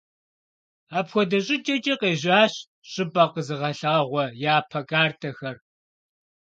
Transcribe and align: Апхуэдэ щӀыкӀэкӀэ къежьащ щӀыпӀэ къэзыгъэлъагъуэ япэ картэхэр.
Апхуэдэ 0.97 1.39
щӀыкӀэкӀэ 1.45 1.95
къежьащ 2.01 2.53
щӀыпӀэ 2.91 3.23
къэзыгъэлъагъуэ 3.33 4.25
япэ 4.55 4.79
картэхэр. 4.89 5.57